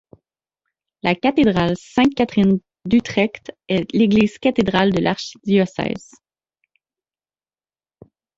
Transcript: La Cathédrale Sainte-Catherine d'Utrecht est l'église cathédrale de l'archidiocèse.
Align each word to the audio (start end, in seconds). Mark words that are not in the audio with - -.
La 1.03 1.13
Cathédrale 1.13 1.75
Sainte-Catherine 1.77 2.59
d'Utrecht 2.85 3.51
est 3.67 3.85
l'église 3.93 4.39
cathédrale 4.39 4.91
de 4.93 4.99
l'archidiocèse. 4.99 6.15